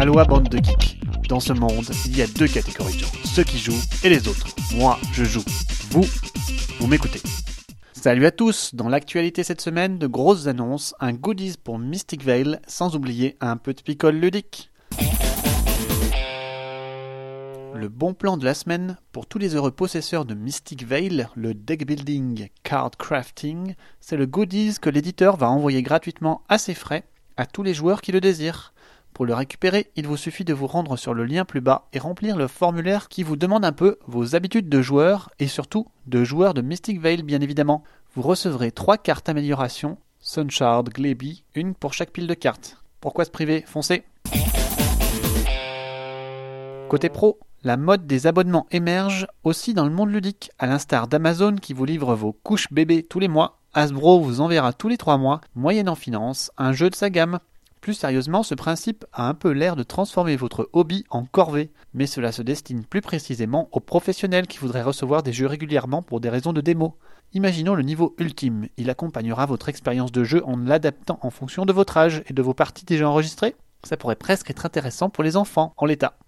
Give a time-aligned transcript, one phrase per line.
[0.00, 0.98] Aloha bande de geeks.
[1.28, 4.28] Dans ce monde, il y a deux catégories de gens, ceux qui jouent et les
[4.28, 4.46] autres.
[4.74, 5.44] Moi, je joue.
[5.90, 6.06] Vous,
[6.78, 7.20] vous m'écoutez.
[7.92, 12.58] Salut à tous Dans l'actualité cette semaine, de grosses annonces, un goodies pour Mystic Veil,
[12.66, 14.70] sans oublier un peu de picole ludique.
[17.74, 21.52] Le bon plan de la semaine, pour tous les heureux possesseurs de Mystic Veil, le
[21.52, 27.04] deck building card crafting, c'est le goodies que l'éditeur va envoyer gratuitement à ses frais
[27.40, 28.74] à tous les joueurs qui le désirent.
[29.12, 31.98] Pour le récupérer, il vous suffit de vous rendre sur le lien plus bas et
[31.98, 36.24] remplir le formulaire qui vous demande un peu vos habitudes de joueur et surtout de
[36.24, 37.82] joueur de Mystic Veil bien évidemment.
[38.14, 42.78] Vous recevrez trois cartes amélioration, Sunshard, Gleby, une pour chaque pile de cartes.
[43.00, 43.62] Pourquoi se priver?
[43.66, 44.04] Foncez
[46.88, 51.56] Côté pro, la mode des abonnements émerge aussi dans le monde ludique, à l'instar d'Amazon
[51.56, 53.58] qui vous livre vos couches bébés tous les mois.
[53.74, 57.38] Hasbro vous enverra tous les trois mois, moyennant finance, un jeu de sa gamme.
[57.80, 62.06] Plus sérieusement, ce principe a un peu l'air de transformer votre hobby en corvée, mais
[62.06, 66.28] cela se destine plus précisément aux professionnels qui voudraient recevoir des jeux régulièrement pour des
[66.28, 66.98] raisons de démo.
[67.32, 71.72] Imaginons le niveau ultime, il accompagnera votre expérience de jeu en l'adaptant en fonction de
[71.72, 75.38] votre âge et de vos parties déjà enregistrées Ça pourrait presque être intéressant pour les
[75.38, 76.18] enfants, en l'état.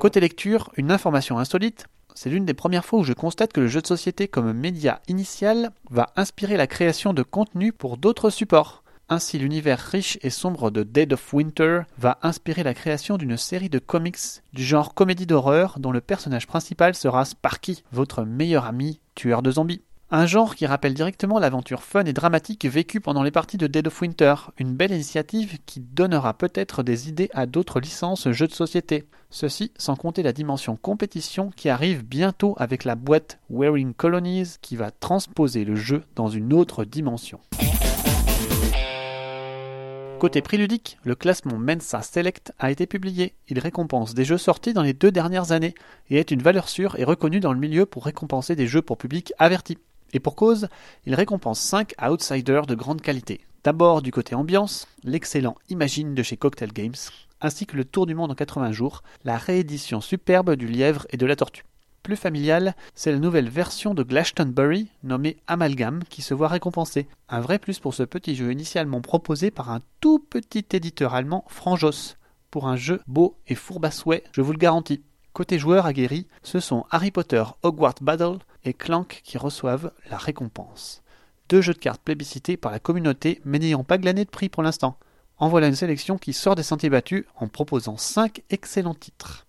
[0.00, 3.68] Côté lecture, une information insolite, c'est l'une des premières fois où je constate que le
[3.68, 8.82] jeu de société comme média initial va inspirer la création de contenu pour d'autres supports.
[9.12, 13.68] Ainsi, l'univers riche et sombre de Dead of Winter va inspirer la création d'une série
[13.68, 14.18] de comics
[14.52, 19.50] du genre comédie d'horreur dont le personnage principal sera Sparky, votre meilleur ami tueur de
[19.50, 19.82] zombies.
[20.12, 23.86] Un genre qui rappelle directement l'aventure fun et dramatique vécue pendant les parties de Dead
[23.86, 28.52] of Winter, une belle initiative qui donnera peut-être des idées à d'autres licences jeux de
[28.52, 29.06] société.
[29.30, 34.74] Ceci sans compter la dimension compétition qui arrive bientôt avec la boîte Wearing Colonies qui
[34.74, 37.38] va transposer le jeu dans une autre dimension.
[40.18, 43.36] Côté prix ludique, le classement Mensa Select a été publié.
[43.48, 45.74] Il récompense des jeux sortis dans les deux dernières années
[46.10, 48.98] et est une valeur sûre et reconnue dans le milieu pour récompenser des jeux pour
[48.98, 49.78] public averti.
[50.12, 50.68] Et pour cause,
[51.06, 53.40] il récompense 5 outsiders de grande qualité.
[53.62, 56.94] D'abord du côté ambiance, l'excellent Imagine de chez Cocktail Games,
[57.40, 61.16] ainsi que le Tour du monde en 80 jours, la réédition superbe du lièvre et
[61.16, 61.64] de la tortue.
[62.02, 67.06] Plus familiale, c'est la nouvelle version de Glastonbury nommée Amalgam qui se voit récompensée.
[67.28, 71.44] Un vrai plus pour ce petit jeu initialement proposé par un tout petit éditeur allemand,
[71.48, 72.14] Franjos.
[72.50, 75.02] Pour un jeu beau et fourbe à souhait, je vous le garantis.
[75.34, 81.02] Côté joueurs aguerris, ce sont Harry Potter Hogwarts Battle et Clank qui reçoivent la récompense.
[81.48, 84.62] Deux jeux de cartes plébiscités par la communauté mais n'ayant pas glané de prix pour
[84.62, 84.98] l'instant.
[85.38, 89.46] En voilà une sélection qui sort des sentiers battus en proposant 5 excellents titres.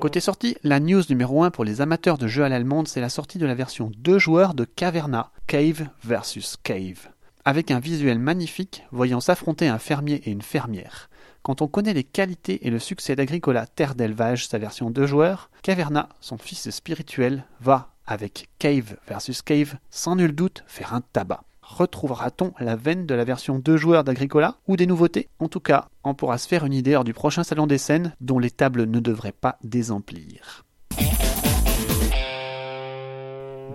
[0.00, 3.10] Côté sortie, la news numéro 1 pour les amateurs de jeux à l'allemande, c'est la
[3.10, 7.10] sortie de la version 2 joueurs de Caverna, Cave vs Cave.
[7.46, 11.08] Avec un visuel magnifique, voyant s'affronter un fermier et une fermière.
[11.42, 15.50] Quand on connaît les qualités et le succès d'Agricola Terre d'élevage, sa version 2 joueurs,
[15.62, 21.44] Caverna, son fils spirituel, va, avec Cave vs Cave, sans nul doute faire un tabac.
[21.62, 25.28] Retrouvera-t-on la veine de la version 2 joueurs d'Agricola ou des nouveautés?
[25.38, 28.14] En tout cas, on pourra se faire une idée lors du prochain salon des scènes
[28.20, 30.66] dont les tables ne devraient pas désemplir.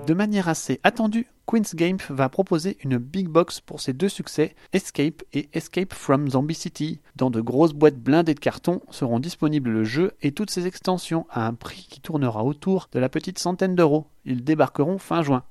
[0.07, 4.53] De manière assez attendue, Queen's Game va proposer une big box pour ses deux succès,
[4.71, 7.01] Escape et Escape from Zombie City.
[7.15, 11.25] Dans de grosses boîtes blindées de carton seront disponibles le jeu et toutes ses extensions
[11.31, 14.05] à un prix qui tournera autour de la petite centaine d'euros.
[14.25, 15.41] Ils débarqueront fin juin.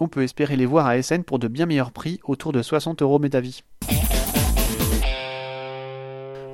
[0.00, 3.02] On peut espérer les voir à SN pour de bien meilleurs prix, autour de 60
[3.02, 3.62] euros métavis.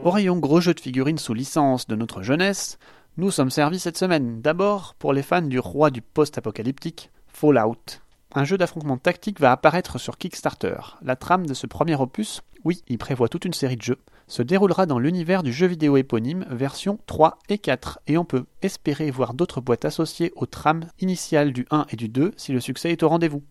[0.03, 2.79] Au rayon gros jeux de figurines sous licence de notre jeunesse,
[3.17, 8.01] nous sommes servis cette semaine d'abord pour les fans du roi du post-apocalyptique, Fallout.
[8.33, 10.77] Un jeu d'affrontement tactique va apparaître sur Kickstarter.
[11.03, 14.43] La trame de ce premier opus, oui, il prévoit toute une série de jeux, se
[14.43, 19.11] déroulera dans l'univers du jeu vidéo éponyme version 3 et 4, et on peut espérer
[19.11, 22.93] voir d'autres boîtes associées aux trames initiales du 1 et du 2 si le succès
[22.93, 23.43] est au rendez-vous.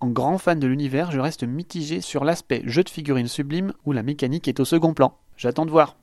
[0.00, 3.92] En grand fan de l'univers, je reste mitigé sur l'aspect jeu de figurines sublime où
[3.92, 5.18] la mécanique est au second plan.
[5.36, 5.96] J'attends de voir.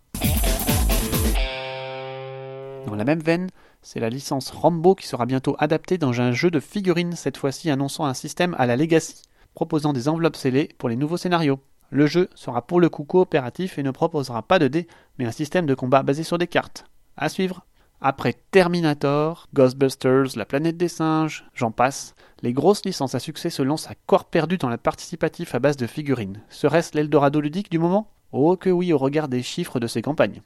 [2.85, 3.49] Dans la même veine,
[3.83, 7.69] c'est la licence Rambo qui sera bientôt adaptée dans un jeu de figurines, cette fois-ci
[7.69, 11.59] annonçant un système à la Legacy, proposant des enveloppes scellées pour les nouveaux scénarios.
[11.89, 14.87] Le jeu sera pour le coup coopératif et ne proposera pas de dés,
[15.19, 16.85] mais un système de combat basé sur des cartes.
[17.17, 17.65] À suivre.
[18.01, 23.61] Après Terminator, Ghostbusters, La planète des singes, j'en passe, les grosses licences à succès se
[23.61, 26.41] lancent à corps perdu dans la participatif à base de figurines.
[26.49, 28.09] Serait-ce l'Eldorado ludique du moment?
[28.31, 30.41] Oh que oui au regard des chiffres de ces campagnes.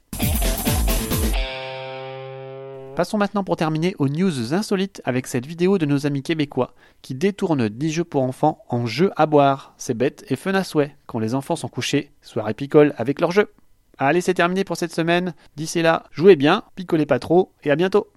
[2.98, 7.14] Passons maintenant pour terminer aux news insolites avec cette vidéo de nos amis québécois qui
[7.14, 9.72] détournent 10 jeux pour enfants en jeux à boire.
[9.78, 10.96] C'est bête et fun à souhait.
[11.06, 13.52] Quand les enfants sont couchés, soirée picole avec leurs jeux.
[13.98, 15.32] Allez, c'est terminé pour cette semaine.
[15.54, 18.08] D'ici là, jouez bien, picolez pas trop et à bientôt.